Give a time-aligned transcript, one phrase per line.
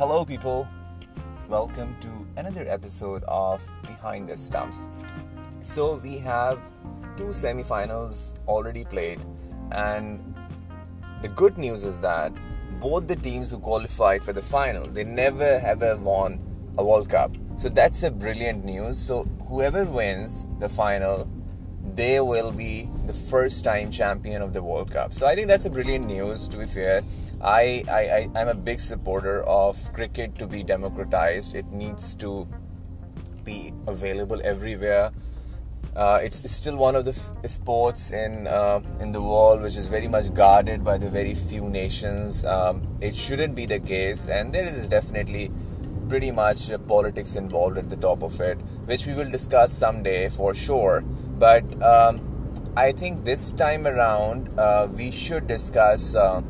[0.00, 0.66] Hello, people.
[1.46, 4.88] Welcome to another episode of Behind the Stumps.
[5.60, 6.58] So, we have
[7.18, 9.20] two semifinals already played,
[9.72, 10.34] and
[11.20, 12.32] the good news is that
[12.80, 16.40] both the teams who qualified for the final they never ever won
[16.78, 17.32] a World Cup.
[17.58, 18.98] So that's a brilliant news.
[18.98, 21.30] So whoever wins the final
[22.00, 25.12] they will be the first time champion of the World Cup.
[25.12, 27.02] So I think that's a brilliant news to be fair.
[27.42, 31.54] I, I, I, am a big supporter of cricket to be democratized.
[31.54, 32.48] It needs to
[33.44, 35.10] be available everywhere.
[35.94, 39.76] Uh, it's, it's, still one of the f- sports in uh, in the world which
[39.76, 42.46] is very much guarded by the very few nations.
[42.46, 45.50] Um, it shouldn't be the case, and there is definitely
[46.08, 48.56] pretty much uh, politics involved at the top of it,
[48.86, 51.04] which we will discuss someday for sure.
[51.40, 52.20] But um,
[52.76, 56.42] I think this time around uh, we should discuss uh,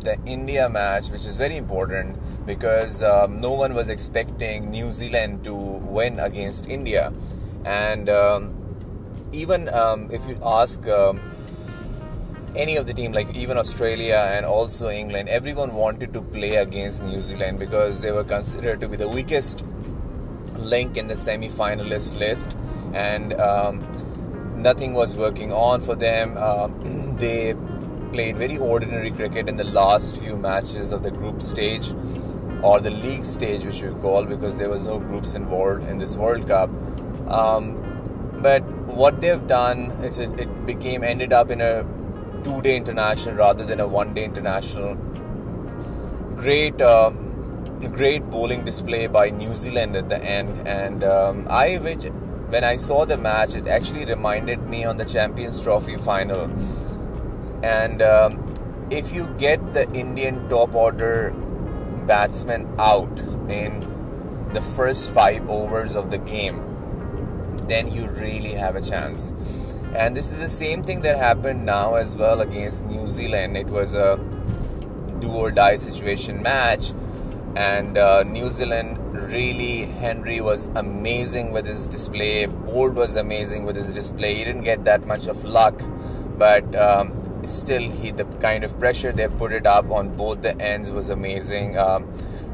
[0.00, 5.44] the India match, which is very important because um, no one was expecting New Zealand
[5.44, 7.12] to win against India,
[7.64, 8.52] and um,
[9.32, 11.18] even um, if you ask um,
[12.54, 17.06] any of the team, like even Australia and also England, everyone wanted to play against
[17.06, 19.64] New Zealand because they were considered to be the weakest
[20.74, 22.56] link in the semi-finalist list,
[22.92, 23.82] and um,
[24.64, 26.34] nothing was working on for them.
[26.36, 26.68] Uh,
[27.24, 27.54] they
[28.12, 31.92] played very ordinary cricket in the last few matches of the group stage
[32.62, 36.16] or the league stage, which we call, because there was no groups involved in this
[36.16, 36.70] World Cup.
[37.28, 37.76] Um,
[38.42, 38.62] but
[39.02, 41.84] what they've done, a, it became ended up in a
[42.44, 44.94] two-day international rather than a one-day international.
[46.36, 47.10] Great, uh,
[47.92, 51.78] great bowling display by New Zealand at the end, and um, I
[52.54, 56.44] when I saw the match, it actually reminded me on the Champions Trophy final.
[57.64, 58.54] And um,
[58.92, 61.34] if you get the Indian top order
[62.06, 63.80] batsman out in
[64.52, 66.62] the first five overs of the game,
[67.66, 69.30] then you really have a chance.
[69.96, 73.56] And this is the same thing that happened now as well against New Zealand.
[73.56, 74.16] It was a
[75.18, 76.92] do or die situation match,
[77.56, 82.46] and uh, New Zealand really Henry was amazing with his display.
[82.46, 84.34] Boult was amazing with his display.
[84.34, 85.80] He didn't get that much of luck,
[86.36, 87.12] but um,
[87.46, 91.10] still, he the kind of pressure they put it up on both the ends was
[91.10, 91.78] amazing.
[91.78, 92.10] Um,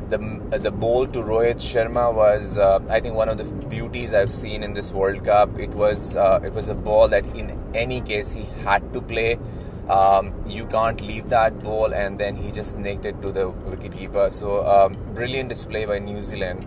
[0.09, 0.19] the
[0.59, 4.63] the bowl to Rohit Sharma was, uh, I think, one of the beauties I've seen
[4.63, 5.59] in this World Cup.
[5.59, 9.39] It was uh, it was a ball that, in any case, he had to play.
[9.91, 14.31] Um, you can't leave that ball, and then he just nicked it to the wicketkeeper.
[14.31, 16.67] So, um, brilliant display by New Zealand.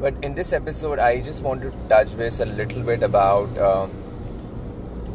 [0.00, 3.90] But in this episode, I just want to touch base a little bit about um,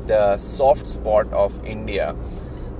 [0.07, 2.13] the soft spot of India,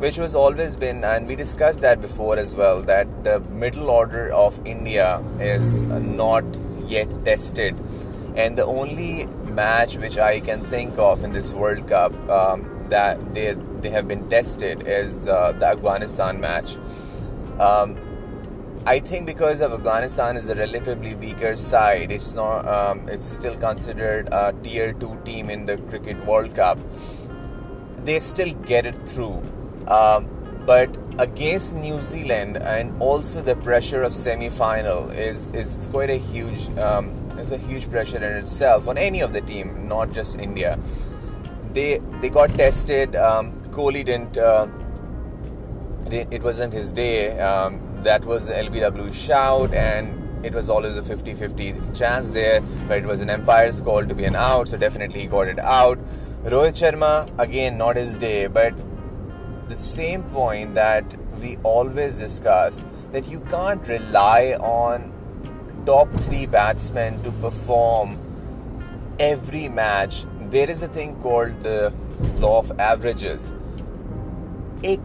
[0.03, 4.31] which was always been, and we discussed that before as well, that the middle order
[4.31, 6.45] of India is not
[6.85, 7.75] yet tested.
[8.38, 13.34] And the only match which I can think of in this World Cup um, that
[13.34, 16.77] they they have been tested is uh, the Afghanistan match.
[17.59, 17.97] Um,
[18.85, 23.57] I think because of Afghanistan is a relatively weaker side, it's not um, it's still
[23.57, 26.77] considered a tier two team in the cricket World Cup.
[27.97, 29.43] They still get it through,
[29.88, 30.29] um,
[30.65, 36.69] but against New Zealand and also the pressure of semi-final is is quite a huge
[36.77, 40.79] um, is a huge pressure in itself on any of the team, not just India
[41.77, 43.15] they they got tested.
[43.15, 44.38] Um, Kohli didn't.
[44.38, 44.67] Uh,
[46.35, 47.38] it wasn't his day.
[47.39, 52.61] Um, that was the LBW shout, and it was always a 50-50 chance there.
[52.88, 55.59] But it was an umpire's call to be an out, so definitely he got it
[55.59, 55.97] out.
[56.53, 57.13] Rohit Sharma
[57.47, 58.73] again not his day, but
[59.67, 65.11] the same point that we always discuss that you can't rely on
[65.85, 68.17] top three batsmen to perform
[69.19, 71.94] every match there is a thing called the
[72.40, 73.53] law of averages.
[74.83, 75.00] It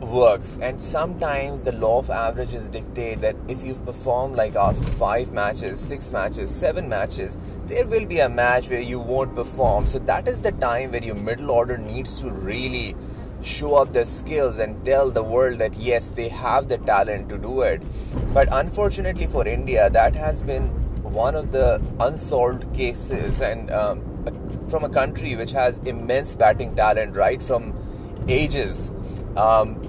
[0.00, 5.32] works, and sometimes the law of averages dictate that if you've performed like our five
[5.32, 9.86] matches, six matches, seven matches, there will be a match where you won't perform.
[9.86, 12.94] So that is the time where your middle order needs to really
[13.42, 17.38] show up their skills and tell the world that yes, they have the talent to
[17.38, 17.82] do it.
[18.32, 20.85] But unfortunately for India, that has been
[21.16, 24.00] one of the unsolved cases, and um,
[24.68, 27.74] from a country which has immense batting talent right from
[28.28, 28.90] ages.
[29.36, 29.82] Um,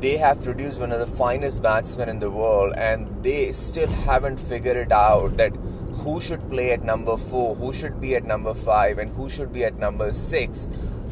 [0.00, 4.40] they have produced one of the finest batsmen in the world, and they still haven't
[4.40, 5.54] figured it out that
[6.02, 9.52] who should play at number four, who should be at number five, and who should
[9.52, 10.70] be at number six.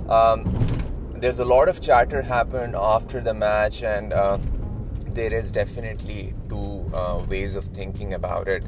[0.09, 0.45] Um,
[1.15, 4.39] there's a lot of chatter happened after the match, and uh,
[5.09, 8.65] there is definitely two uh, ways of thinking about it.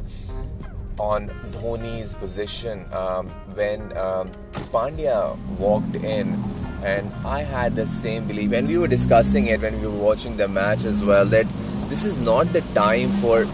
[1.01, 4.29] On Dhoni's position, um, when um,
[4.73, 6.37] Pandya walked in,
[6.85, 10.37] and I had the same belief, and we were discussing it when we were watching
[10.37, 11.47] the match as well, that
[11.89, 13.45] this is not the time for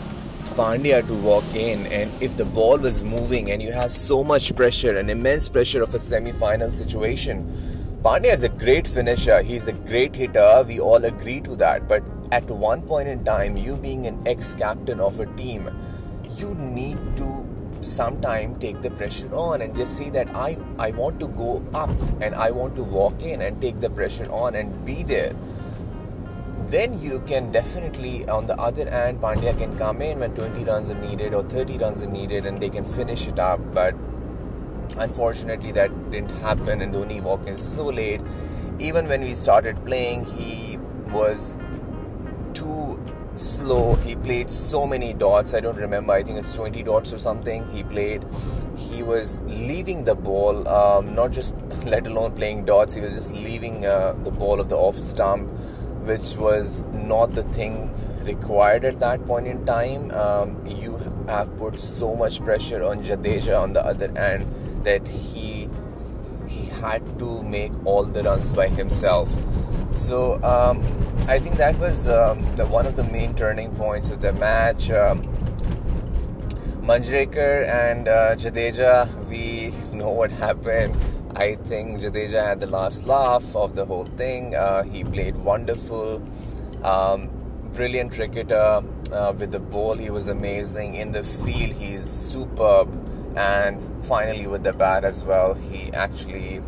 [0.58, 4.54] Pandya to walk in, and if the ball was moving and you have so much
[4.56, 7.44] pressure, an immense pressure of a semi final situation,
[8.02, 11.88] Pandya is a great finisher, he's a great hitter, we all agree to that.
[11.88, 12.02] But
[12.32, 15.68] at one point in time, you being an ex captain of a team,
[16.38, 17.46] you need to
[17.80, 21.90] sometime take the pressure on and just say that I, I want to go up
[22.20, 25.34] and I want to walk in and take the pressure on and be there.
[26.66, 30.90] Then you can definitely on the other hand Pandya can come in when 20 runs
[30.90, 33.94] are needed or 30 runs are needed and they can finish it up but
[34.98, 38.20] unfortunately that didn't happen and Dhoni walked in so late.
[38.78, 40.78] Even when we started playing he
[41.12, 41.56] was
[42.52, 42.98] too
[43.38, 43.94] slow.
[43.96, 45.54] He played so many dots.
[45.54, 46.12] I don't remember.
[46.12, 48.24] I think it's 20 dots or something he played.
[48.76, 51.54] He was leaving the ball um, not just
[51.86, 52.94] let alone playing dots.
[52.94, 55.50] He was just leaving uh, the ball of the off stump
[56.06, 57.90] which was not the thing
[58.24, 60.10] required at that point in time.
[60.12, 60.96] Um, you
[61.28, 64.46] have put so much pressure on Jadeja on the other end
[64.84, 65.68] that he
[66.48, 69.28] he had to make all the runs by himself.
[69.92, 70.80] So um,
[71.28, 74.90] I think that was um, the one of the main turning points of the match.
[74.90, 75.22] Um,
[76.86, 80.94] Manjrekar and uh, Jadeja, we know what happened
[81.38, 84.54] I think Jadeja had the last laugh of the whole thing.
[84.54, 86.22] Uh, he played wonderful,
[86.82, 87.28] um,
[87.74, 88.80] brilliant cricketer
[89.12, 89.96] uh, with the ball.
[89.96, 91.72] He was amazing in the field.
[91.72, 92.88] He's superb,
[93.36, 96.62] and finally with the bat as well, he actually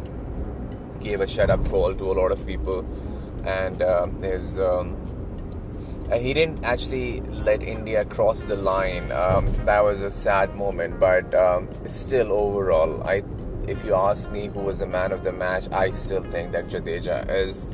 [1.01, 2.83] gave a shut up call to a lot of people,
[3.49, 4.61] and um, his.
[4.61, 4.97] Um,
[6.11, 9.13] uh, he didn't actually let India cross the line.
[9.13, 13.23] Um, that was a sad moment, but um, still, overall, I
[13.69, 16.67] if you ask me who was the man of the match, I still think that
[16.67, 17.69] Jadeja is.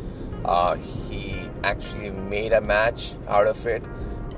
[0.44, 3.82] Uh, he actually made a match out of it.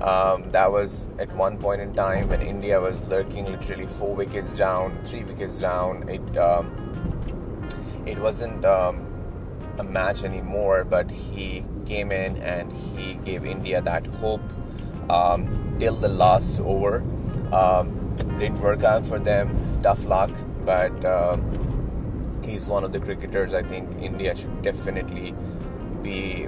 [0.01, 4.55] Um, that was at one point in time when India was lurking literally four wickets
[4.55, 6.07] down, three wickets down.
[6.07, 6.71] It um,
[8.05, 9.06] it wasn't um,
[9.77, 14.41] a match anymore, but he came in and he gave India that hope
[15.09, 17.03] um, till the last over.
[17.51, 19.81] Um, didn't work out for them.
[19.81, 20.31] Tough luck
[20.67, 21.37] but uh,
[22.43, 25.33] he's one of the cricketers I think India should definitely
[26.03, 26.47] be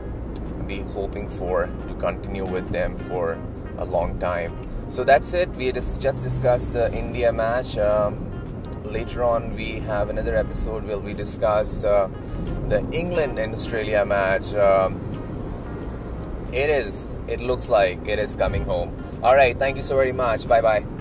[0.67, 3.41] be hoping for to continue with them for
[3.77, 4.53] a long time.
[4.89, 5.49] So that's it.
[5.55, 7.77] We just discussed the India match.
[7.77, 8.19] Um,
[8.83, 12.09] later on, we have another episode where we discuss uh,
[12.69, 14.53] the England and Australia match.
[14.55, 14.99] Um,
[16.53, 17.11] it is.
[17.27, 18.95] It looks like it is coming home.
[19.23, 19.57] All right.
[19.57, 20.47] Thank you so very much.
[20.47, 20.98] Bye bye.